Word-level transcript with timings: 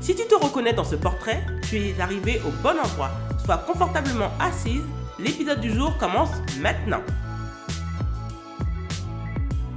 Si 0.00 0.14
tu 0.14 0.26
te 0.26 0.34
reconnais 0.34 0.72
dans 0.72 0.84
ce 0.84 0.94
portrait, 0.94 1.44
tu 1.68 1.76
es 1.76 2.00
arrivé 2.00 2.40
au 2.46 2.50
bon 2.62 2.78
endroit. 2.78 3.10
Sois 3.44 3.58
confortablement 3.58 4.30
assise. 4.38 4.84
L'épisode 5.18 5.60
du 5.60 5.72
jour 5.72 5.96
commence 5.98 6.30
maintenant. 6.60 7.02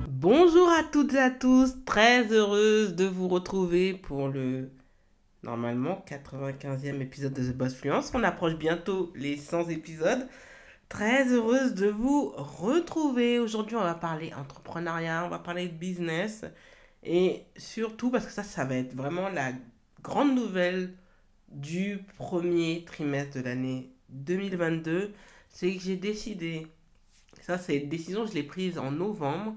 Bonjour 0.09 0.69
à 0.69 0.83
toutes 0.83 1.13
et 1.13 1.19
à 1.19 1.31
tous, 1.31 1.73
très 1.85 2.27
heureuse 2.27 2.95
de 2.95 3.05
vous 3.05 3.29
retrouver 3.29 3.93
pour 3.93 4.27
le 4.27 4.69
normalement 5.43 6.03
95e 6.07 7.01
épisode 7.01 7.33
de 7.33 7.41
The 7.41 7.55
Boss 7.55 7.73
Fluence. 7.73 8.11
On 8.13 8.23
approche 8.23 8.55
bientôt 8.55 9.11
les 9.15 9.37
100 9.37 9.69
épisodes. 9.69 10.27
Très 10.89 11.31
heureuse 11.31 11.73
de 11.73 11.87
vous 11.87 12.33
retrouver. 12.35 13.39
Aujourd'hui, 13.39 13.77
on 13.77 13.83
va 13.83 13.95
parler 13.95 14.33
entrepreneuriat, 14.37 15.23
on 15.25 15.29
va 15.29 15.39
parler 15.39 15.69
business. 15.69 16.43
Et 17.03 17.45
surtout 17.55 18.11
parce 18.11 18.25
que 18.25 18.31
ça, 18.31 18.43
ça 18.43 18.65
va 18.65 18.75
être 18.75 18.93
vraiment 18.93 19.29
la 19.29 19.53
grande 20.03 20.35
nouvelle 20.35 20.95
du 21.49 21.99
premier 22.17 22.85
trimestre 22.85 23.37
de 23.37 23.43
l'année 23.43 23.91
2022. 24.09 25.13
C'est 25.49 25.75
que 25.75 25.81
j'ai 25.81 25.95
décidé, 25.95 26.67
ça 27.41 27.57
c'est 27.57 27.77
une 27.77 27.89
décision, 27.89 28.25
je 28.25 28.33
l'ai 28.33 28.43
prise 28.43 28.77
en 28.77 28.91
novembre, 28.91 29.55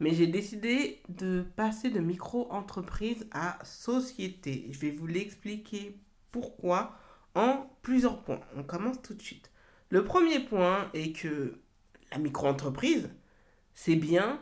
mais 0.00 0.14
j'ai 0.14 0.26
décidé 0.26 1.02
de 1.08 1.44
passer 1.56 1.90
de 1.90 2.00
micro-entreprise 2.00 3.26
à 3.32 3.58
société. 3.64 4.68
Je 4.70 4.78
vais 4.78 4.90
vous 4.90 5.06
l'expliquer 5.06 5.96
pourquoi 6.30 6.96
en 7.34 7.66
plusieurs 7.82 8.22
points. 8.22 8.40
On 8.56 8.62
commence 8.62 9.02
tout 9.02 9.14
de 9.14 9.22
suite. 9.22 9.50
Le 9.90 10.04
premier 10.04 10.40
point 10.40 10.90
est 10.94 11.12
que 11.16 11.60
la 12.10 12.18
micro-entreprise, 12.18 13.10
c'est 13.74 13.96
bien 13.96 14.40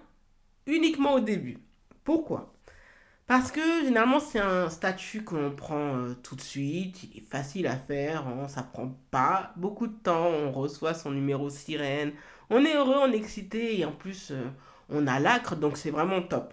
uniquement 0.66 1.14
au 1.14 1.20
début. 1.20 1.58
Pourquoi? 2.04 2.51
Parce 3.26 3.50
que 3.52 3.60
généralement, 3.84 4.20
c'est 4.20 4.40
un 4.40 4.68
statut 4.68 5.24
que 5.24 5.34
l'on 5.34 5.54
prend 5.54 5.96
euh, 5.96 6.14
tout 6.22 6.36
de 6.36 6.40
suite. 6.40 7.02
Il 7.04 7.18
est 7.18 7.26
facile 7.26 7.66
à 7.66 7.76
faire. 7.76 8.26
Hein, 8.28 8.48
ça 8.48 8.62
prend 8.62 8.88
pas 9.10 9.52
beaucoup 9.56 9.86
de 9.86 9.94
temps. 9.94 10.26
On 10.26 10.52
reçoit 10.52 10.94
son 10.94 11.10
numéro 11.12 11.48
sirène. 11.50 12.12
On 12.50 12.64
est 12.64 12.74
heureux, 12.76 12.96
on 12.98 13.12
est 13.12 13.16
excité. 13.16 13.78
Et 13.80 13.84
en 13.84 13.92
plus, 13.92 14.30
euh, 14.32 14.44
on 14.90 15.06
a 15.06 15.18
l'acre. 15.20 15.56
Donc, 15.56 15.76
c'est 15.78 15.90
vraiment 15.90 16.22
top. 16.22 16.52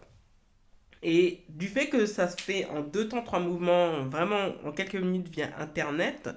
Et 1.01 1.45
du 1.49 1.67
fait 1.67 1.87
que 1.89 2.05
ça 2.05 2.27
se 2.27 2.37
fait 2.41 2.65
en 2.65 2.81
deux 2.81 3.07
temps, 3.07 3.23
trois 3.23 3.39
mouvements, 3.39 4.05
vraiment 4.05 4.49
en 4.65 4.71
quelques 4.71 4.95
minutes 4.95 5.29
via 5.29 5.49
Internet, 5.59 6.29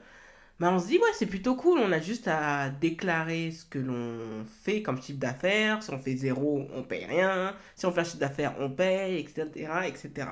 bah 0.63 0.71
on 0.73 0.79
se 0.79 0.87
dit, 0.87 0.99
ouais, 0.99 1.11
c'est 1.15 1.27
plutôt 1.27 1.57
cool. 1.57 1.81
On 1.81 1.91
a 1.91 1.99
juste 1.99 2.29
à 2.29 2.71
déclarer 2.71 3.51
ce 3.51 3.65
que 3.65 3.81
l'on 3.81 4.45
fait 4.63 4.81
comme 4.81 5.03
chiffre 5.03 5.19
d'affaires. 5.19 5.83
Si 5.83 5.91
on 5.91 5.99
fait 5.99 6.15
zéro, 6.15 6.69
on 6.73 6.85
paye 6.85 7.05
rien. 7.05 7.57
Si 7.75 7.85
on 7.85 7.91
fait 7.91 8.03
un 8.03 8.05
chiffre 8.05 8.19
d'affaires, 8.19 8.55
on 8.61 8.71
paye, 8.71 9.19
etc., 9.19 9.49
etc. 9.87 10.29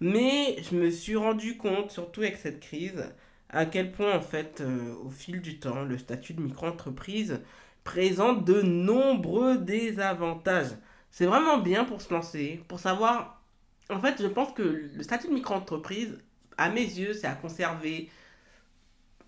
Mais 0.00 0.56
je 0.62 0.74
me 0.76 0.88
suis 0.90 1.14
rendu 1.16 1.58
compte, 1.58 1.90
surtout 1.90 2.22
avec 2.22 2.36
cette 2.38 2.60
crise, 2.60 3.04
à 3.50 3.66
quel 3.66 3.92
point, 3.92 4.16
en 4.16 4.22
fait, 4.22 4.62
euh, 4.62 4.94
au 5.04 5.10
fil 5.10 5.42
du 5.42 5.58
temps, 5.58 5.82
le 5.82 5.98
statut 5.98 6.32
de 6.32 6.40
micro-entreprise 6.40 7.42
présente 7.84 8.46
de 8.46 8.62
nombreux 8.62 9.58
désavantages. 9.58 10.72
C'est 11.10 11.26
vraiment 11.26 11.58
bien 11.58 11.84
pour 11.84 12.00
se 12.00 12.14
lancer, 12.14 12.62
pour 12.66 12.80
savoir... 12.80 13.42
En 13.90 14.00
fait, 14.00 14.22
je 14.22 14.26
pense 14.26 14.54
que 14.54 14.62
le 14.62 15.02
statut 15.02 15.28
de 15.28 15.34
micro-entreprise, 15.34 16.18
à 16.56 16.70
mes 16.70 16.80
yeux, 16.80 17.12
c'est 17.12 17.26
à 17.26 17.34
conserver 17.34 18.08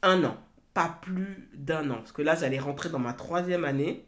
un 0.03 0.25
an, 0.25 0.36
pas 0.75 0.98
plus 1.03 1.48
d'un 1.54 1.91
an. 1.91 1.97
Parce 1.97 2.12
que 2.12 2.22
là, 2.22 2.34
j'allais 2.34 2.59
rentrer 2.59 2.88
dans 2.88 2.98
ma 2.98 3.12
troisième 3.12 3.64
année. 3.64 4.06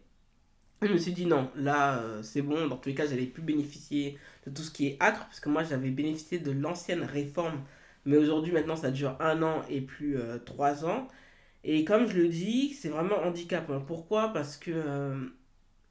je 0.83 0.89
me 0.93 0.99
suis 0.99 1.13
dit 1.13 1.27
non, 1.27 1.51
là, 1.57 1.99
euh, 1.99 2.23
c'est 2.23 2.43
bon. 2.43 2.67
Dans 2.69 2.77
tous 2.77 2.89
les 2.89 2.95
cas, 2.95 3.07
j'allais 3.07 3.27
plus 3.27 3.43
bénéficier 3.43 4.19
de 4.47 4.51
tout 4.51 4.63
ce 4.63 4.71
qui 4.71 4.89
est 4.89 4.97
acre. 5.01 5.21
Parce 5.27 5.41
que 5.41 5.49
moi, 5.49 5.63
j'avais 5.65 5.91
bénéficié 5.91 6.39
de 6.39 6.53
l'ancienne 6.53 7.03
réforme. 7.03 7.63
Mais 8.07 8.17
aujourd'hui, 8.17 8.53
maintenant, 8.53 8.77
ça 8.77 8.91
dure 8.91 9.17
un 9.21 9.43
an 9.43 9.63
et 9.69 9.81
plus 9.81 10.17
euh, 10.19 10.39
trois 10.39 10.85
ans. 10.85 11.09
Et 11.65 11.85
comme 11.85 12.07
je 12.07 12.17
le 12.17 12.29
dis, 12.29 12.73
c'est 12.75 12.89
vraiment 12.89 13.19
handicapant. 13.23 13.81
Pourquoi? 13.81 14.33
Parce 14.33 14.57
que 14.57 14.71
euh, 14.73 15.17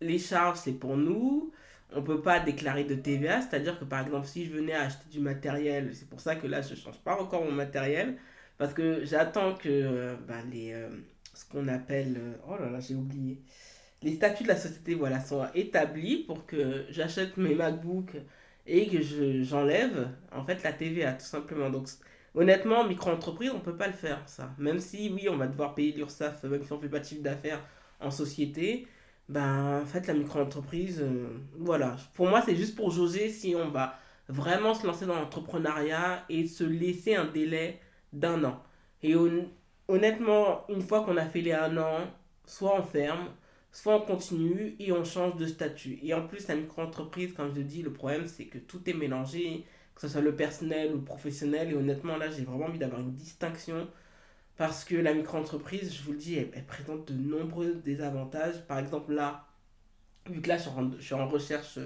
les 0.02 0.20
charges, 0.20 0.60
c'est 0.60 0.74
pour 0.74 0.98
nous. 0.98 1.52
On 1.92 2.02
ne 2.02 2.06
peut 2.06 2.22
pas 2.22 2.40
déclarer 2.40 2.84
de 2.84 2.96
TVA. 2.96 3.42
C'est-à-dire 3.42 3.80
que, 3.80 3.86
par 3.86 4.02
exemple, 4.06 4.28
si 4.28 4.46
je 4.46 4.52
venais 4.52 4.74
acheter 4.74 5.10
du 5.12 5.20
matériel, 5.20 5.92
c'est 5.96 6.10
pour 6.10 6.22
ça 6.22 6.36
que 6.36 6.48
là, 6.48 6.62
je 6.62 6.72
ne 6.72 6.76
change 6.76 7.00
pas 7.00 7.20
encore 7.20 7.44
mon 7.46 7.52
matériel. 7.52 8.18
Parce 8.59 8.74
que 8.74 9.06
j'attends 9.06 9.56
que 9.56 9.70
euh, 9.70 10.16
bah, 10.28 10.36
les, 10.52 10.74
euh, 10.74 10.90
ce 11.34 11.46
qu'on 11.46 11.70
appelle... 11.70 12.18
Euh, 12.20 12.34
oh 12.46 12.58
là 12.62 12.70
là, 12.70 12.81
j'ai 12.81 12.94
oublié. 12.94 13.42
Les 14.03 14.16
statuts 14.16 14.44
de 14.44 14.50
la 14.50 14.58
société 14.58 14.96
voilà, 14.96 15.22
soient 15.22 15.50
établis 15.56 16.18
pour 16.28 16.46
que 16.46 16.86
j'achète 16.90 17.38
mes 17.38 17.56
MacBooks 17.56 18.18
et 18.68 18.88
que 18.88 19.02
j'enlève 19.44 20.09
en 20.34 20.44
fait 20.44 20.62
la 20.64 20.74
TVA 20.74 21.14
tout 21.14 21.25
simplement. 21.25 21.69
Donc 21.69 21.88
honnêtement, 22.36 22.86
micro-entreprise, 22.86 23.50
on 23.52 23.59
ne 23.59 23.64
peut 23.64 23.78
pas 23.78 23.88
le 23.88 23.94
faire 23.94 24.22
ça. 24.28 24.52
Même 24.58 24.80
si 24.80 25.09
oui, 25.09 25.30
on 25.30 25.38
va 25.38 25.48
devoir 25.48 25.74
payer 25.74 25.94
l'URSSAF, 25.94 26.44
même 26.44 26.64
si 26.64 26.72
on 26.74 26.80
fait 26.80 26.90
pas 26.90 27.00
de 27.00 27.06
chiffre 27.06 27.24
d'affaires 27.24 27.62
en 28.02 28.12
société, 28.12 28.88
ben 29.30 29.81
en 29.81 29.86
fait 29.86 30.06
la 30.08 30.14
micro-entreprise, 30.14 31.03
voilà. 31.58 31.96
Pour 32.14 32.28
moi, 32.28 32.42
c'est 32.46 32.56
juste 32.56 32.75
pour 32.75 32.92
jauger 32.92 33.30
si 33.30 33.56
on 33.56 33.69
va 33.69 33.98
vraiment 34.28 34.74
se 34.74 34.86
lancer 34.86 35.06
dans 35.06 35.16
l'entrepreneuriat 35.16 36.25
et 36.30 36.46
se 36.48 36.64
laisser 36.64 37.16
un 37.16 37.25
délai 37.25 37.80
d'un 38.14 38.44
an. 38.44 38.64
Et 39.03 39.16
honnêtement, 39.88 40.66
une 40.70 40.81
fois 40.81 41.03
qu'on 41.03 41.18
a 41.18 41.25
fait 41.25 41.42
les 41.42 41.53
un 41.53 41.78
an, 41.78 42.08
soit 42.46 42.80
on 42.80 42.84
ferme, 42.84 43.30
soit 43.72 43.96
on 43.96 44.02
continue 44.02 44.75
et 44.80 44.92
on 44.92 45.03
change 45.03 45.36
de 45.38 45.46
statut. 45.47 46.00
Et 46.03 46.14
en 46.14 46.28
plus, 46.28 46.48
la 46.48 46.56
micro-entreprise, 46.56 47.34
comme 47.34 47.53
je 47.56 47.62
dis, 47.62 47.81
le 47.81 47.94
problème, 47.94 48.28
c'est 48.28 48.46
que 48.46 48.58
tout 48.58 48.88
est 48.90 48.94
mélangé, 48.94 49.66
que 49.96 50.02
ce 50.02 50.08
soit 50.08 50.22
le 50.22 50.36
personnel 50.36 50.92
ou 50.92 50.96
le 50.98 51.03
professionnel. 51.03 51.72
Et 51.72 51.75
honnêtement, 51.75 52.18
là, 52.18 52.30
j'ai 52.30 52.44
vraiment 52.44 52.66
envie 52.66 52.80
d'avoir 52.80 53.02
une 53.02 53.14
distinction 53.14 53.88
parce 54.58 54.84
que 54.84 54.96
la 54.96 55.14
micro-entreprise, 55.14 55.94
je 55.96 56.03
vous 56.03 56.12
le 56.12 56.18
dis, 56.18 56.36
elle, 56.36 56.66
présente 56.66 57.09
de 57.09 57.14
nombreux 57.14 57.75
désavantages. 57.75 58.66
Par 58.68 58.80
exemple, 58.80 59.14
là, 59.14 59.46
vu 60.30 60.42
que 60.42 60.50
là, 60.50 60.58
je 60.58 61.02
suis 61.02 61.14
en, 61.14 61.28
recherche 61.30 61.80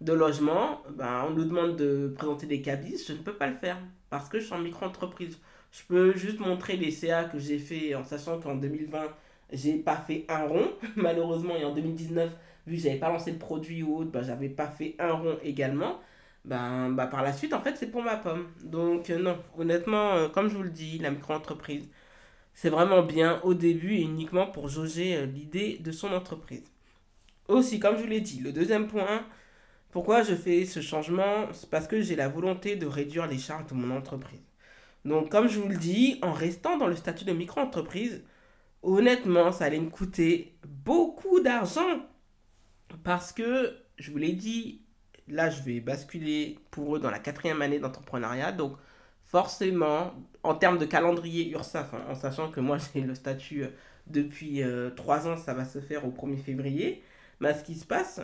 de 0.00 0.12
logement, 0.12 0.82
ben, 0.90 1.26
on 1.28 1.30
nous 1.30 1.44
demande 1.44 1.76
de 1.76 2.12
présenter 2.16 2.46
des 2.46 2.62
cabis. 2.62 3.00
Je 3.06 3.12
ne 3.12 3.18
peux 3.18 3.34
pas 3.34 3.46
le 3.46 3.54
faire 3.54 3.78
parce 4.10 4.28
que 4.28 4.40
je 4.40 4.46
suis 4.46 4.54
en 4.54 4.58
micro-entreprise. 4.58 5.38
Je 5.76 5.82
peux 5.84 6.16
juste 6.16 6.40
montrer 6.40 6.76
les 6.76 6.90
CA 6.90 7.24
que 7.24 7.38
j'ai 7.38 7.58
fait 7.58 7.94
en 7.94 8.02
sachant 8.02 8.40
qu'en 8.40 8.54
2020, 8.56 8.98
j'ai 9.52 9.74
pas 9.74 9.96
fait 9.96 10.24
un 10.28 10.46
rond, 10.46 10.70
malheureusement, 10.96 11.54
et 11.54 11.64
en 11.64 11.74
2019, 11.74 12.30
vu 12.66 12.76
que 12.76 12.82
j'avais 12.82 12.98
pas 12.98 13.10
lancé 13.10 13.30
le 13.32 13.38
produit 13.38 13.82
ou 13.82 13.98
autre, 13.98 14.10
bah, 14.10 14.22
j'avais 14.22 14.48
pas 14.48 14.68
fait 14.68 14.94
un 14.98 15.12
rond 15.12 15.38
également. 15.42 16.00
Ben, 16.46 16.90
bah, 16.90 17.06
par 17.06 17.22
la 17.22 17.32
suite, 17.32 17.52
en 17.52 17.60
fait, 17.60 17.76
c'est 17.76 17.90
pour 17.90 18.02
ma 18.02 18.16
pomme. 18.16 18.48
Donc, 18.64 19.10
euh, 19.10 19.18
non, 19.18 19.36
honnêtement, 19.58 20.14
euh, 20.14 20.28
comme 20.28 20.48
je 20.48 20.56
vous 20.56 20.62
le 20.62 20.70
dis, 20.70 20.98
la 20.98 21.10
micro-entreprise, 21.10 21.86
c'est 22.54 22.70
vraiment 22.70 23.02
bien 23.02 23.40
au 23.42 23.52
début 23.54 23.94
et 23.96 24.02
uniquement 24.02 24.46
pour 24.46 24.68
jauger 24.68 25.16
euh, 25.16 25.26
l'idée 25.26 25.78
de 25.80 25.92
son 25.92 26.12
entreprise. 26.12 26.64
Aussi, 27.48 27.80
comme 27.80 27.96
je 27.98 28.02
vous 28.02 28.08
l'ai 28.08 28.20
dit, 28.22 28.40
le 28.40 28.52
deuxième 28.52 28.86
point, 28.88 29.26
pourquoi 29.90 30.22
je 30.22 30.34
fais 30.34 30.64
ce 30.64 30.80
changement, 30.80 31.48
c'est 31.52 31.68
parce 31.70 31.86
que 31.86 32.00
j'ai 32.00 32.16
la 32.16 32.28
volonté 32.28 32.76
de 32.76 32.86
réduire 32.86 33.26
les 33.26 33.38
charges 33.38 33.66
de 33.66 33.74
mon 33.74 33.94
entreprise. 33.96 34.40
Donc, 35.06 35.30
comme 35.30 35.48
je 35.48 35.60
vous 35.60 35.68
le 35.68 35.76
dis, 35.76 36.18
en 36.22 36.32
restant 36.32 36.76
dans 36.78 36.88
le 36.88 36.96
statut 36.96 37.24
de 37.24 37.32
micro-entreprise, 37.32 38.24
honnêtement, 38.82 39.52
ça 39.52 39.66
allait 39.66 39.80
me 39.80 39.88
coûter 39.88 40.58
beaucoup 40.66 41.40
d'argent. 41.40 42.00
Parce 43.04 43.32
que, 43.32 43.76
je 43.98 44.10
vous 44.10 44.18
l'ai 44.18 44.32
dit, 44.32 44.82
là, 45.28 45.48
je 45.48 45.62
vais 45.62 45.78
basculer 45.80 46.58
pour 46.72 46.96
eux 46.96 46.98
dans 46.98 47.10
la 47.10 47.20
quatrième 47.20 47.62
année 47.62 47.78
d'entrepreneuriat. 47.78 48.50
Donc, 48.50 48.76
forcément, 49.22 50.12
en 50.42 50.56
termes 50.56 50.78
de 50.78 50.84
calendrier 50.86 51.50
URSAF, 51.50 51.94
hein, 51.94 52.04
en 52.08 52.16
sachant 52.16 52.50
que 52.50 52.60
moi, 52.60 52.78
j'ai 52.94 53.02
le 53.02 53.14
statut 53.14 53.62
euh, 53.62 53.68
depuis 54.08 54.62
euh, 54.62 54.90
trois 54.90 55.28
ans, 55.28 55.36
ça 55.36 55.54
va 55.54 55.64
se 55.64 55.80
faire 55.80 56.04
au 56.04 56.10
1er 56.10 56.38
février. 56.38 57.02
Mais 57.38 57.54
ce 57.54 57.62
qui 57.62 57.76
se 57.76 57.86
passe, 57.86 58.20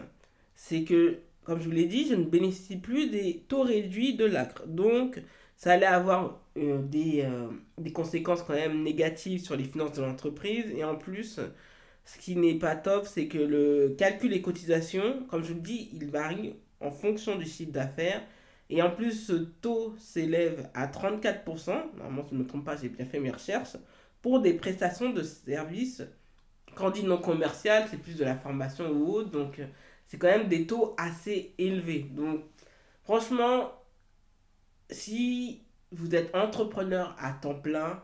c'est 0.57 0.83
que, 0.83 1.19
comme 1.45 1.61
je 1.61 1.67
vous 1.67 1.71
l'ai 1.71 1.87
dit, 1.87 2.09
je 2.09 2.15
ne 2.17 2.25
bénéficie 2.25 2.77
plus 2.77 3.09
des 3.09 3.45
taux 3.47 3.63
réduits 3.63 4.17
de 4.17 4.25
l'ACRE. 4.25 4.67
Donc, 4.67 5.23
ça 5.57 5.73
allait 5.73 5.87
avoir 5.87 6.41
euh, 6.57 6.83
des, 6.83 7.23
euh, 7.23 7.49
des, 7.79 7.93
conséquences 7.93 8.43
quand 8.43 8.55
même 8.55 8.83
négatives 8.83 9.41
sur 9.43 9.57
les 9.57 9.65
finances 9.65 9.93
de 9.93 10.03
l'entreprise. 10.03 10.67
Et 10.77 10.85
en 10.85 10.97
plus, 10.97 11.41
ce 12.05 12.19
qui 12.19 12.37
n'est 12.37 12.59
pas 12.59 12.77
top, 12.77 13.07
c'est 13.07 13.29
que 13.29 13.39
le 13.39 13.95
calcul 13.97 14.31
des 14.31 14.43
cotisations, 14.43 15.25
comme 15.29 15.43
je 15.43 15.49
vous 15.49 15.55
le 15.55 15.61
dis, 15.61 15.91
il 15.93 16.11
varie 16.11 16.57
en 16.81 16.91
fonction 16.91 17.37
du 17.37 17.47
chiffre 17.47 17.73
d'affaires. 17.73 18.23
Et 18.71 18.83
en 18.83 18.91
plus, 18.91 19.27
ce 19.27 19.35
taux 19.35 19.95
s'élève 19.99 20.69
à 20.75 20.87
34%, 20.87 21.97
normalement, 21.97 22.25
je 22.29 22.35
ne 22.35 22.41
me 22.41 22.47
trompe 22.47 22.65
pas, 22.65 22.77
j'ai 22.77 22.89
bien 22.89 23.05
fait 23.05 23.21
mes 23.21 23.31
recherches, 23.31 23.77
pour 24.23 24.41
des 24.41 24.55
prestations 24.55 25.11
de 25.11 25.23
services. 25.23 26.03
Quand 26.75 26.87
on 26.87 26.91
dit 26.91 27.05
non 27.05 27.19
commercial, 27.19 27.87
c'est 27.91 28.01
plus 28.01 28.17
de 28.17 28.25
la 28.25 28.35
formation 28.35 28.91
ou 28.91 29.13
autre, 29.13 29.31
donc 29.31 29.61
c'est 30.07 30.17
quand 30.17 30.29
même 30.29 30.49
des 30.49 30.67
taux 30.67 30.95
assez 30.97 31.55
élevés. 31.59 32.07
Donc, 32.11 32.41
franchement, 33.03 33.73
si 34.93 35.63
vous 35.91 36.15
êtes 36.15 36.35
entrepreneur 36.35 37.15
à 37.19 37.33
temps 37.33 37.55
plein, 37.55 38.03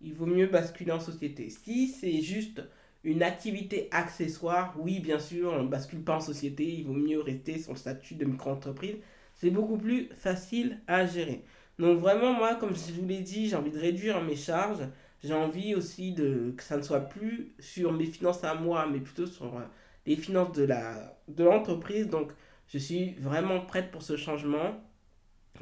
il 0.00 0.14
vaut 0.14 0.26
mieux 0.26 0.46
basculer 0.46 0.92
en 0.92 1.00
société. 1.00 1.50
Si 1.50 1.88
c'est 1.88 2.20
juste 2.20 2.62
une 3.04 3.22
activité 3.22 3.88
accessoire, 3.90 4.74
oui, 4.78 5.00
bien 5.00 5.18
sûr, 5.18 5.52
on 5.52 5.62
ne 5.64 5.68
bascule 5.68 6.02
pas 6.02 6.16
en 6.16 6.20
société, 6.20 6.64
il 6.64 6.84
vaut 6.84 6.92
mieux 6.92 7.20
rester 7.20 7.62
le 7.68 7.76
statut 7.76 8.14
de 8.14 8.24
micro-entreprise. 8.24 8.96
C'est 9.34 9.50
beaucoup 9.50 9.76
plus 9.76 10.08
facile 10.16 10.80
à 10.86 11.06
gérer. 11.06 11.44
Donc 11.78 11.98
vraiment, 11.98 12.32
moi, 12.32 12.54
comme 12.54 12.74
je 12.74 12.92
vous 12.92 13.06
l'ai 13.06 13.20
dit, 13.20 13.48
j'ai 13.48 13.56
envie 13.56 13.70
de 13.70 13.78
réduire 13.78 14.22
mes 14.22 14.36
charges. 14.36 14.86
J'ai 15.22 15.34
envie 15.34 15.74
aussi 15.74 16.12
de, 16.12 16.54
que 16.56 16.62
ça 16.62 16.76
ne 16.76 16.82
soit 16.82 17.00
plus 17.00 17.54
sur 17.58 17.92
mes 17.92 18.06
finances 18.06 18.44
à 18.44 18.54
moi, 18.54 18.86
mais 18.90 19.00
plutôt 19.00 19.26
sur 19.26 19.56
euh, 19.56 19.62
les 20.06 20.16
finances 20.16 20.52
de 20.52 21.44
l'entreprise. 21.44 22.06
De 22.06 22.10
Donc, 22.10 22.32
je 22.68 22.78
suis 22.78 23.14
vraiment 23.14 23.60
prête 23.60 23.90
pour 23.90 24.02
ce 24.02 24.16
changement. 24.16 24.80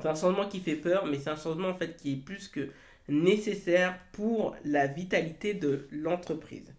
C'est 0.01 0.09
un 0.09 0.15
changement 0.15 0.49
qui 0.49 0.61
fait 0.61 0.77
peur, 0.77 1.07
mais 1.07 1.19
c'est 1.19 1.31
un 1.31 1.37
changement 1.37 1.69
en 1.69 1.75
fait 1.75 1.97
qui 1.97 2.13
est 2.13 2.17
plus 2.17 2.49
que 2.49 2.71
nécessaire 3.09 3.99
pour 4.13 4.57
la 4.65 4.87
vitalité 4.87 5.55
de 5.55 5.89
l'entreprise. 5.91 6.73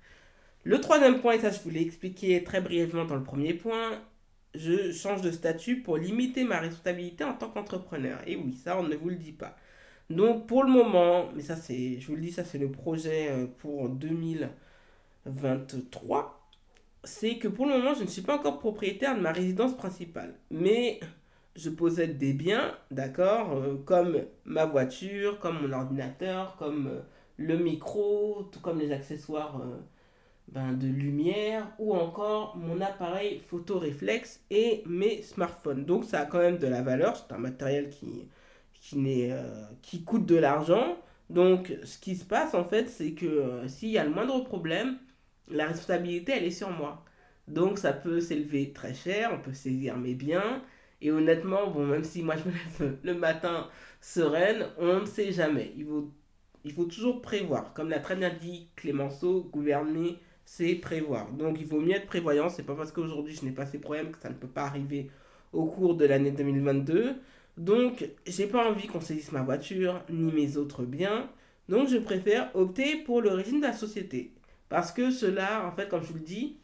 Le 0.63 0.79
troisième 0.81 1.19
point, 1.19 1.33
et 1.33 1.39
ça 1.39 1.51
je 1.51 1.59
vous 1.61 1.69
l'ai 1.69 1.81
expliqué 1.81 2.43
très 2.43 2.61
brièvement 2.61 3.05
dans 3.05 3.15
le 3.15 3.23
premier 3.23 3.53
point, 3.53 4.01
je 4.55 4.91
change 4.91 5.21
de 5.21 5.31
statut 5.31 5.81
pour 5.81 5.97
limiter 5.97 6.43
ma 6.43 6.59
responsabilité 6.59 7.23
en 7.23 7.33
tant 7.33 7.49
qu'entrepreneur. 7.49 8.19
Et 8.27 8.35
oui, 8.35 8.53
ça 8.53 8.77
on 8.79 8.83
ne 8.83 8.95
vous 8.95 9.09
le 9.09 9.15
dit 9.15 9.31
pas. 9.33 9.57
Donc 10.09 10.47
pour 10.47 10.63
le 10.63 10.71
moment, 10.71 11.29
mais 11.35 11.41
ça 11.41 11.55
c'est, 11.55 11.99
je 11.99 12.07
vous 12.07 12.15
le 12.15 12.21
dis, 12.21 12.31
ça 12.31 12.43
c'est 12.45 12.57
le 12.57 12.71
projet 12.71 13.29
euh, 13.31 13.47
pour 13.59 13.89
2023, 13.89 16.39
c'est 17.03 17.37
que 17.37 17.47
pour 17.47 17.65
le 17.65 17.77
moment 17.77 17.93
je 17.93 18.03
ne 18.03 18.07
suis 18.07 18.21
pas 18.21 18.37
encore 18.37 18.59
propriétaire 18.59 19.15
de 19.15 19.21
ma 19.21 19.31
résidence 19.31 19.75
principale. 19.75 20.35
Mais 20.51 20.99
je 21.55 21.69
possède 21.69 22.17
des 22.17 22.33
biens, 22.33 22.75
d'accord, 22.91 23.53
euh, 23.53 23.75
comme 23.85 24.23
ma 24.45 24.65
voiture, 24.65 25.39
comme 25.39 25.61
mon 25.61 25.73
ordinateur, 25.73 26.55
comme 26.57 26.87
euh, 26.87 26.99
le 27.37 27.57
micro, 27.57 28.49
tout 28.51 28.59
comme 28.59 28.79
les 28.79 28.91
accessoires 28.91 29.61
euh, 29.61 29.77
ben, 30.47 30.73
de 30.73 30.87
lumière, 30.87 31.67
ou 31.79 31.93
encore 31.93 32.57
mon 32.57 32.81
appareil 32.81 33.39
photo 33.45 33.79
réflexe 33.79 34.41
et 34.49 34.83
mes 34.87 35.21
smartphones. 35.21 35.85
Donc 35.85 36.05
ça 36.05 36.21
a 36.21 36.25
quand 36.25 36.39
même 36.39 36.57
de 36.57 36.67
la 36.67 36.81
valeur, 36.81 37.15
c'est 37.17 37.33
un 37.33 37.37
matériel 37.37 37.89
qui, 37.89 38.27
qui, 38.73 39.29
qui 39.81 40.03
coûte 40.03 40.25
de 40.25 40.35
l'argent. 40.35 40.97
Donc 41.29 41.73
ce 41.83 41.97
qui 41.97 42.15
se 42.15 42.25
passe 42.25 42.53
en 42.53 42.65
fait, 42.65 42.89
c'est 42.89 43.13
que 43.13 43.61
s'il 43.67 43.89
y 43.89 43.97
a 43.97 44.03
le 44.03 44.11
moindre 44.11 44.43
problème, 44.43 44.97
la 45.49 45.67
responsabilité, 45.67 46.33
elle 46.35 46.43
est 46.45 46.51
sur 46.51 46.69
moi. 46.71 47.03
Donc 47.47 47.77
ça 47.77 47.93
peut 47.93 48.19
s'élever 48.21 48.73
très 48.73 48.93
cher, 48.93 49.31
on 49.33 49.39
peut 49.39 49.53
saisir 49.53 49.97
mes 49.97 50.13
biens, 50.15 50.61
et 51.03 51.11
honnêtement, 51.11 51.69
bon, 51.69 51.85
même 51.85 52.05
si 52.05 52.23
moi 52.23 52.35
je 52.37 52.49
me 52.49 52.53
lève 52.53 52.97
le 53.03 53.13
matin 53.13 53.67
sereine, 53.99 54.67
on 54.77 55.01
ne 55.01 55.05
sait 55.05 55.33
jamais. 55.33 55.73
Il 55.77 55.85
faut, 55.85 56.09
il 56.63 56.71
faut 56.71 56.85
toujours 56.85 57.21
prévoir. 57.21 57.73
Comme 57.73 57.89
l'a 57.89 57.99
très 57.99 58.15
bien 58.15 58.31
dit 58.33 58.69
Clémenceau, 58.77 59.43
gouverner, 59.51 60.17
c'est 60.45 60.75
prévoir. 60.75 61.29
Donc 61.33 61.57
il 61.59 61.67
vaut 61.67 61.81
mieux 61.81 61.95
être 61.95 62.07
prévoyant. 62.07 62.47
C'est 62.47 62.63
pas 62.63 62.75
parce 62.75 62.93
qu'aujourd'hui 62.93 63.35
je 63.35 63.43
n'ai 63.43 63.51
pas 63.51 63.65
ces 63.65 63.79
problèmes 63.79 64.11
que 64.11 64.19
ça 64.19 64.29
ne 64.29 64.35
peut 64.35 64.47
pas 64.47 64.63
arriver 64.63 65.11
au 65.51 65.65
cours 65.65 65.95
de 65.95 66.05
l'année 66.05 66.31
2022. 66.31 67.15
Donc 67.57 68.09
j'ai 68.25 68.47
pas 68.47 68.69
envie 68.69 68.87
qu'on 68.87 69.01
saisisse 69.01 69.33
ma 69.33 69.41
voiture 69.41 70.01
ni 70.09 70.31
mes 70.31 70.55
autres 70.55 70.83
biens. 70.83 71.29
Donc 71.67 71.89
je 71.89 71.97
préfère 71.97 72.49
opter 72.55 72.95
pour 73.03 73.21
le 73.21 73.31
régime 73.31 73.59
de 73.59 73.65
la 73.65 73.73
société. 73.73 74.31
Parce 74.69 74.93
que 74.93 75.11
cela, 75.11 75.67
en 75.67 75.71
fait, 75.75 75.89
comme 75.89 76.01
je 76.01 76.07
vous 76.07 76.13
le 76.15 76.19
dis, 76.21 76.55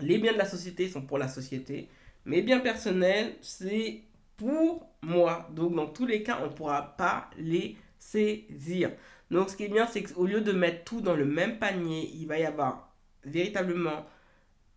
les 0.00 0.18
biens 0.18 0.32
de 0.32 0.38
la 0.38 0.46
société 0.46 0.88
sont 0.88 1.02
pour 1.02 1.18
la 1.18 1.28
société. 1.28 1.88
Mes 2.24 2.42
biens 2.42 2.60
personnels, 2.60 3.34
c'est 3.40 4.02
pour 4.36 4.88
moi. 5.02 5.48
Donc, 5.52 5.74
dans 5.74 5.86
tous 5.86 6.06
les 6.06 6.22
cas, 6.22 6.38
on 6.42 6.46
ne 6.46 6.52
pourra 6.52 6.96
pas 6.96 7.30
les 7.38 7.76
saisir. 7.98 8.90
Donc, 9.30 9.50
ce 9.50 9.56
qui 9.56 9.64
est 9.64 9.68
bien, 9.68 9.86
c'est 9.86 10.02
qu'au 10.02 10.26
lieu 10.26 10.40
de 10.40 10.52
mettre 10.52 10.84
tout 10.84 11.00
dans 11.00 11.14
le 11.16 11.24
même 11.24 11.58
panier, 11.58 12.10
il 12.14 12.26
va 12.26 12.38
y 12.38 12.44
avoir 12.44 12.92
véritablement 13.24 14.04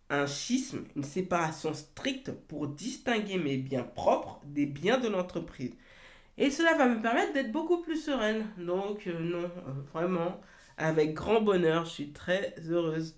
un 0.08 0.26
schisme, 0.26 0.84
une 0.94 1.04
séparation 1.04 1.74
stricte 1.74 2.30
pour 2.30 2.68
distinguer 2.68 3.38
mes 3.38 3.56
biens 3.56 3.82
propres 3.82 4.40
des 4.44 4.66
biens 4.66 4.98
de 4.98 5.08
l'entreprise. 5.08 5.74
Et 6.38 6.50
cela 6.50 6.74
va 6.74 6.86
me 6.86 7.00
permettre 7.00 7.32
d'être 7.32 7.52
beaucoup 7.52 7.82
plus 7.82 7.96
sereine. 7.96 8.46
Donc, 8.58 9.06
euh, 9.06 9.18
non, 9.18 9.44
euh, 9.44 9.72
vraiment, 9.92 10.40
avec 10.76 11.14
grand 11.14 11.40
bonheur, 11.40 11.84
je 11.86 11.90
suis 11.90 12.12
très 12.12 12.54
heureuse 12.68 13.16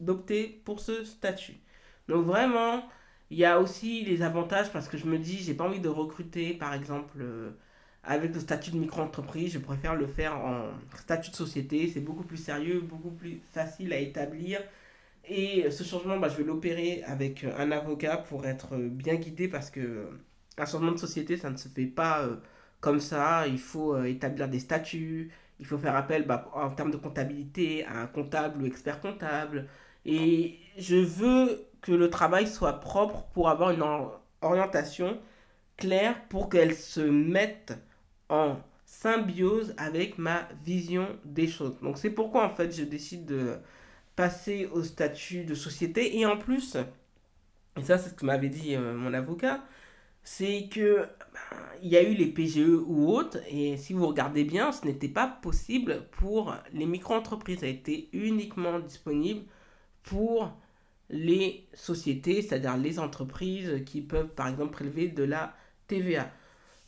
d'opter 0.00 0.62
pour 0.64 0.80
ce 0.80 1.04
statut. 1.04 1.56
Donc, 2.08 2.24
vraiment, 2.24 2.82
il 3.30 3.38
y 3.38 3.44
a 3.44 3.60
aussi 3.60 4.04
les 4.04 4.22
avantages 4.22 4.72
parce 4.72 4.88
que 4.88 4.96
je 4.96 5.06
me 5.06 5.18
dis, 5.18 5.38
j'ai 5.38 5.54
pas 5.54 5.64
envie 5.64 5.80
de 5.80 5.88
recruter, 5.88 6.54
par 6.54 6.74
exemple, 6.74 7.18
euh, 7.20 7.50
avec 8.04 8.34
le 8.34 8.40
statut 8.40 8.70
de 8.70 8.78
micro-entreprise. 8.78 9.52
Je 9.52 9.58
préfère 9.58 9.96
le 9.96 10.06
faire 10.06 10.36
en 10.36 10.70
statut 10.96 11.30
de 11.30 11.36
société. 11.36 11.90
C'est 11.92 12.00
beaucoup 12.00 12.24
plus 12.24 12.36
sérieux, 12.36 12.80
beaucoup 12.80 13.10
plus 13.10 13.40
facile 13.52 13.92
à 13.92 13.98
établir. 13.98 14.60
Et 15.28 15.70
ce 15.70 15.82
changement, 15.84 16.18
bah, 16.18 16.28
je 16.28 16.36
vais 16.36 16.44
l'opérer 16.44 17.02
avec 17.04 17.44
un 17.44 17.72
avocat 17.72 18.16
pour 18.18 18.46
être 18.46 18.76
bien 18.76 19.16
guidé 19.16 19.48
parce 19.48 19.70
que 19.70 20.08
un 20.58 20.66
changement 20.66 20.92
de 20.92 20.98
société, 20.98 21.36
ça 21.36 21.50
ne 21.50 21.56
se 21.56 21.68
fait 21.68 21.86
pas 21.86 22.22
euh, 22.22 22.36
comme 22.80 23.00
ça. 23.00 23.46
Il 23.48 23.58
faut 23.58 23.94
euh, 23.94 24.04
établir 24.04 24.48
des 24.48 24.60
statuts. 24.60 25.30
Il 25.58 25.66
faut 25.66 25.78
faire 25.78 25.96
appel 25.96 26.26
bah, 26.26 26.50
en 26.54 26.70
termes 26.70 26.90
de 26.90 26.96
comptabilité 26.96 27.84
à 27.86 28.02
un 28.02 28.06
comptable 28.06 28.62
ou 28.62 28.66
expert 28.66 29.00
comptable. 29.00 29.68
Et 30.06 30.58
je 30.78 30.96
veux 30.96 31.66
que 31.82 31.92
le 31.92 32.08
travail 32.08 32.46
soit 32.46 32.80
propre 32.80 33.24
pour 33.34 33.48
avoir 33.48 33.72
une 33.72 33.84
orientation 34.40 35.18
claire 35.76 36.26
pour 36.28 36.48
qu'elle 36.48 36.74
se 36.74 37.00
mette 37.00 37.74
en 38.28 38.56
symbiose 38.86 39.74
avec 39.76 40.16
ma 40.16 40.48
vision 40.64 41.08
des 41.24 41.48
choses. 41.48 41.78
Donc 41.82 41.98
c'est 41.98 42.10
pourquoi 42.10 42.44
en 42.44 42.50
fait 42.50 42.74
je 42.74 42.84
décide 42.84 43.26
de 43.26 43.56
passer 44.14 44.66
au 44.72 44.82
statut 44.82 45.44
de 45.44 45.54
société 45.54 46.18
et 46.18 46.24
en 46.24 46.38
plus, 46.38 46.76
et 47.76 47.82
ça 47.82 47.98
c'est 47.98 48.10
ce 48.10 48.14
que 48.14 48.24
m'avait 48.24 48.48
dit 48.48 48.76
euh, 48.76 48.94
mon 48.94 49.12
avocat, 49.12 49.62
c'est 50.22 50.68
que 50.72 51.06
ben, 51.32 51.58
y 51.82 51.96
a 51.96 52.02
eu 52.02 52.14
les 52.14 52.26
PGE 52.26 52.80
ou 52.86 53.10
autres 53.12 53.38
et 53.50 53.76
si 53.76 53.92
vous 53.92 54.06
regardez 54.06 54.44
bien, 54.44 54.72
ce 54.72 54.86
n'était 54.86 55.08
pas 55.08 55.26
possible 55.26 56.04
pour 56.12 56.54
les 56.72 56.86
micro-entreprises, 56.86 57.60
ça 57.60 57.66
a 57.66 57.68
été 57.68 58.08
uniquement 58.12 58.78
disponible 58.78 59.42
pour 60.06 60.56
les 61.10 61.68
sociétés, 61.74 62.40
c'est-à-dire 62.40 62.76
les 62.76 62.98
entreprises 62.98 63.84
qui 63.84 64.00
peuvent 64.00 64.28
par 64.28 64.48
exemple 64.48 64.72
prélever 64.72 65.08
de 65.08 65.22
la 65.22 65.54
TVA. 65.86 66.30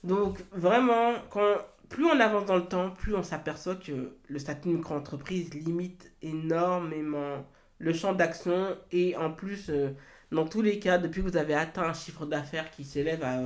Donc 0.03 0.39
vraiment, 0.53 1.15
quand, 1.31 1.57
plus 1.89 2.07
on 2.07 2.19
avance 2.19 2.47
dans 2.47 2.57
le 2.57 2.67
temps, 2.67 2.91
plus 2.91 3.15
on 3.15 3.23
s'aperçoit 3.23 3.77
que 3.77 4.17
le 4.29 4.39
statut 4.39 4.69
de 4.69 4.75
micro-entreprise 4.75 5.53
limite 5.55 6.11
énormément 6.23 7.45
le 7.79 7.93
champ 7.93 8.13
d'action 8.13 8.77
et 8.91 9.17
en 9.17 9.31
plus, 9.31 9.69
euh, 9.69 9.91
dans 10.33 10.47
tous 10.47 10.63
les 10.63 10.79
cas, 10.79 10.99
depuis 10.99 11.23
que 11.23 11.29
vous 11.29 11.37
avez 11.37 11.55
atteint 11.55 11.85
un 11.85 11.95
chiffre 11.95 12.27
d'affaires 12.27 12.71
qui 12.71 12.85
s'élève 12.85 13.23
à 13.23 13.41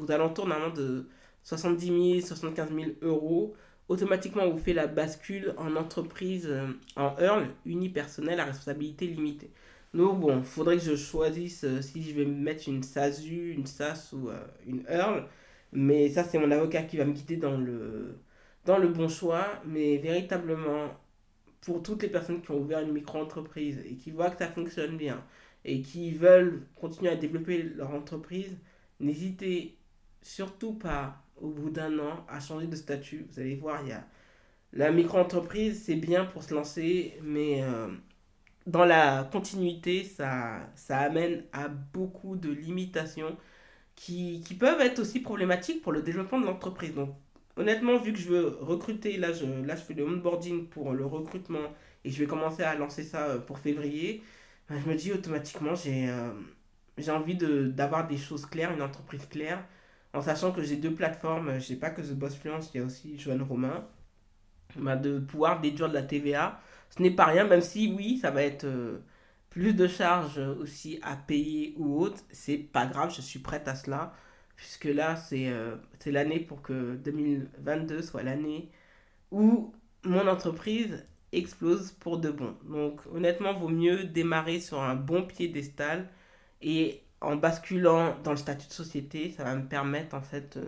aux 0.00 0.10
alentours 0.10 0.46
normalement 0.46 0.74
de 0.74 1.08
70 1.44 1.86
000, 2.18 2.26
75 2.26 2.70
000 2.72 2.90
euros, 3.02 3.54
automatiquement 3.90 4.44
on 4.44 4.52
vous 4.52 4.58
fait 4.58 4.72
la 4.72 4.86
bascule 4.86 5.52
en 5.58 5.74
entreprise, 5.74 6.46
euh, 6.48 6.68
en 6.96 7.16
EARL, 7.18 7.48
unipersonnel 7.66 8.38
à 8.38 8.44
responsabilité 8.44 9.06
limitée. 9.08 9.50
Donc 9.92 10.20
bon, 10.20 10.42
faudrait 10.44 10.76
que 10.76 10.84
je 10.84 10.94
choisisse 10.94 11.64
euh, 11.64 11.82
si 11.82 12.02
je 12.04 12.14
vais 12.14 12.24
mettre 12.24 12.68
une 12.68 12.84
SASU, 12.84 13.52
une 13.52 13.66
SAS 13.66 14.12
ou 14.12 14.28
euh, 14.30 14.38
une 14.64 14.84
EARL. 14.88 15.26
Mais 15.72 16.08
ça, 16.08 16.22
c'est 16.24 16.38
mon 16.38 16.50
avocat 16.52 16.84
qui 16.84 16.98
va 16.98 17.04
me 17.04 17.12
guider 17.12 17.36
dans 17.36 17.58
le, 17.58 18.16
dans 18.64 18.78
le 18.78 18.88
bon 18.88 19.08
choix. 19.08 19.46
Mais 19.66 19.96
véritablement, 19.98 20.90
pour 21.60 21.82
toutes 21.82 22.02
les 22.04 22.08
personnes 22.08 22.42
qui 22.42 22.52
ont 22.52 22.60
ouvert 22.60 22.80
une 22.80 22.92
micro-entreprise 22.92 23.80
et 23.84 23.96
qui 23.96 24.12
voient 24.12 24.30
que 24.30 24.38
ça 24.38 24.48
fonctionne 24.48 24.96
bien 24.96 25.22
et 25.64 25.82
qui 25.82 26.12
veulent 26.12 26.62
continuer 26.76 27.10
à 27.10 27.16
développer 27.16 27.62
leur 27.62 27.90
entreprise, 27.92 28.56
n'hésitez 29.00 29.76
surtout 30.22 30.74
pas, 30.74 31.24
au 31.40 31.48
bout 31.48 31.70
d'un 31.70 31.98
an, 31.98 32.24
à 32.28 32.40
changer 32.40 32.66
de 32.66 32.76
statut. 32.76 33.26
Vous 33.30 33.40
allez 33.40 33.56
voir, 33.56 33.80
il 33.82 33.88
y 33.88 33.92
a... 33.92 34.04
La 34.72 34.92
micro-entreprise, 34.92 35.82
c'est 35.84 35.96
bien 35.96 36.24
pour 36.24 36.42
se 36.42 36.54
lancer, 36.54 37.18
mais... 37.22 37.62
Euh, 37.62 37.88
dans 38.66 38.84
la 38.84 39.28
continuité, 39.32 40.04
ça, 40.04 40.60
ça 40.74 40.98
amène 40.98 41.44
à 41.52 41.68
beaucoup 41.68 42.36
de 42.36 42.50
limitations 42.50 43.36
qui, 43.96 44.42
peuvent 44.58 44.80
être 44.80 45.00
aussi 45.00 45.20
problématiques 45.20 45.82
pour 45.82 45.92
le 45.92 46.02
développement 46.02 46.40
de 46.40 46.46
l'entreprise. 46.46 46.94
Donc, 46.94 47.10
honnêtement, 47.56 47.98
vu 47.98 48.12
que 48.12 48.18
je 48.18 48.28
veux 48.28 48.58
recruter, 48.60 49.16
là 49.18 49.32
je, 49.32 49.44
là, 49.66 49.76
fais 49.76 49.94
le 49.94 50.06
onboarding 50.06 50.68
pour 50.68 50.92
le 50.92 51.04
recrutement 51.04 51.74
et 52.04 52.10
je 52.10 52.18
vais 52.18 52.26
commencer 52.26 52.62
à 52.62 52.74
lancer 52.76 53.02
ça 53.02 53.26
euh, 53.28 53.38
pour 53.38 53.58
février, 53.58 54.22
ben, 54.68 54.80
je 54.82 54.88
me 54.88 54.94
dis 54.94 55.12
automatiquement, 55.12 55.74
j'ai 55.74 56.08
euh, 56.08 56.30
j'ai 56.98 57.10
envie 57.10 57.36
d'avoir 57.36 58.06
des 58.06 58.18
choses 58.18 58.46
claires, 58.46 58.72
une 58.72 58.82
entreprise 58.82 59.26
claire 59.26 59.64
en 60.12 60.22
sachant 60.22 60.52
que 60.52 60.62
j'ai 60.62 60.76
deux 60.76 60.94
plateformes, 60.94 61.58
j'ai 61.60 61.76
pas 61.76 61.90
que 61.90 62.02
The 62.02 62.14
Boss 62.14 62.36
Fluence, 62.36 62.70
il 62.74 62.78
y 62.78 62.80
a 62.82 62.86
aussi 62.86 63.18
Joanne 63.18 63.42
Romain, 63.42 63.86
bah, 64.76 64.96
de 64.96 65.18
pouvoir 65.20 65.60
déduire 65.60 65.88
de 65.88 65.94
la 65.94 66.02
TVA. 66.02 66.60
Ce 66.90 67.02
n'est 67.02 67.10
pas 67.10 67.26
rien, 67.26 67.44
même 67.46 67.60
si 67.60 67.92
oui, 67.96 68.18
ça 68.18 68.30
va 68.30 68.42
être 68.42 68.64
euh, 68.64 68.98
plus 69.50 69.74
de 69.74 69.86
charges 69.88 70.38
aussi 70.38 70.98
à 71.02 71.16
payer 71.16 71.74
ou 71.78 72.00
autre, 72.00 72.22
c'est 72.30 72.58
pas 72.58 72.86
grave, 72.86 73.14
je 73.14 73.20
suis 73.20 73.38
prête 73.40 73.68
à 73.68 73.74
cela, 73.74 74.14
puisque 74.56 74.84
là, 74.86 75.16
c'est 75.16 75.48
euh, 75.48 75.76
l'année 76.06 76.40
pour 76.40 76.62
que 76.62 76.96
2022 76.96 78.02
soit 78.02 78.22
l'année 78.22 78.70
où 79.30 79.72
mon 80.04 80.26
entreprise 80.28 81.06
explose 81.32 81.92
pour 81.92 82.18
de 82.18 82.30
bon. 82.30 82.56
Donc 82.64 83.00
honnêtement, 83.12 83.54
vaut 83.54 83.68
mieux 83.68 84.04
démarrer 84.04 84.60
sur 84.60 84.80
un 84.82 84.94
bon 84.96 85.26
piédestal 85.26 86.08
et 86.62 87.02
en 87.20 87.36
basculant 87.36 88.14
dans 88.24 88.30
le 88.30 88.36
statut 88.36 88.68
de 88.68 88.72
société, 88.72 89.34
ça 89.36 89.44
va 89.44 89.54
me 89.54 89.66
permettre 89.66 90.14
en 90.16 90.22
fait 90.22 90.56
euh, 90.56 90.64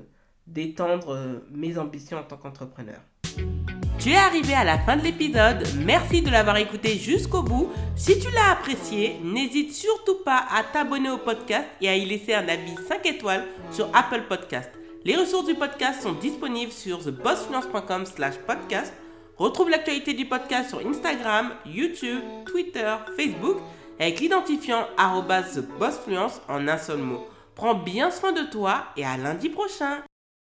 d'étendre 0.47 1.15
euh, 1.15 1.47
mes 1.51 1.79
ambitions 1.79 2.19
en 2.19 2.23
tant 2.25 2.37
qu'entrepreneur. 2.37 3.01
Tu 3.99 4.11
es 4.11 4.17
arrivé 4.17 4.53
à 4.55 4.65
la 4.65 4.79
fin 4.79 4.97
de 4.97 5.03
l'épisode, 5.03 5.63
merci 5.85 6.23
de 6.23 6.31
l'avoir 6.31 6.57
écouté 6.57 6.97
jusqu'au 6.97 7.43
bout. 7.43 7.71
Si 7.95 8.19
tu 8.19 8.27
l'as 8.33 8.51
apprécié, 8.51 9.21
n'hésite 9.23 9.73
surtout 9.73 10.17
pas 10.25 10.45
à 10.51 10.65
t'abonner 10.65 11.11
au 11.11 11.19
podcast 11.19 11.69
et 11.81 11.89
à 11.89 11.97
y 11.97 12.05
laisser 12.05 12.35
un 12.35 12.49
avis 12.49 12.75
5 12.89 13.07
étoiles 13.07 13.45
sur 13.71 13.89
Apple 13.95 14.23
Podcast. 14.29 14.71
Les 15.05 15.17
ressources 15.17 15.47
du 15.47 15.55
podcast 15.55 16.03
sont 16.03 16.15
disponibles 16.15 16.73
sur 16.73 17.03
thebossfluence.com 17.03 18.07
slash 18.07 18.35
podcast. 18.39 18.93
Retrouve 19.37 19.71
l'actualité 19.71 20.15
du 20.15 20.27
podcast 20.27 20.71
sur 20.71 20.87
Instagram, 20.87 21.51
YouTube, 21.65 22.21
Twitter, 22.47 22.97
Facebook 23.17 23.59
avec 23.99 24.21
l'identifiant 24.21 24.87
TheBossFluence 24.97 26.41
en 26.49 26.69
un 26.69 26.79
seul 26.79 26.99
mot. 26.99 27.27
Prends 27.55 27.75
bien 27.75 28.11
soin 28.11 28.33
de 28.33 28.43
toi 28.51 28.85
et 28.97 29.05
à 29.05 29.17
lundi 29.17 29.49
prochain 29.49 30.03